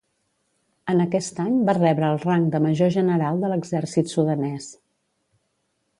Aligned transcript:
En 0.93 1.01
aquest 1.03 1.41
any 1.43 1.59
va 1.67 1.75
rebre 1.79 2.09
el 2.15 2.21
rang 2.25 2.47
de 2.55 2.63
major 2.67 2.91
general 2.97 3.45
de 3.45 3.53
l'exèrcit 3.53 4.11
sudanès. 4.15 4.71